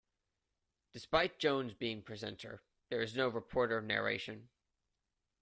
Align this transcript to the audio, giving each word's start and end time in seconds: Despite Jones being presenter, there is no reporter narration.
Despite 0.93 1.37
Jones 1.37 1.75
being 1.75 2.01
presenter, 2.01 2.63
there 2.89 3.03
is 3.03 3.15
no 3.15 3.27
reporter 3.27 3.79
narration. 3.83 4.49